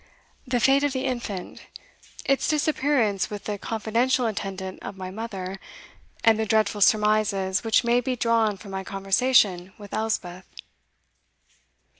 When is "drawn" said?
8.15-8.57